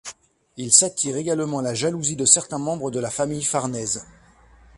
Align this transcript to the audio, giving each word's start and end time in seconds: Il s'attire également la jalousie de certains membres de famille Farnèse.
Il 0.57 0.73
s'attire 0.73 1.15
également 1.17 1.61
la 1.61 1.75
jalousie 1.75 2.15
de 2.15 2.25
certains 2.25 2.57
membres 2.57 2.89
de 2.89 3.05
famille 3.05 3.43
Farnèse. 3.43 4.03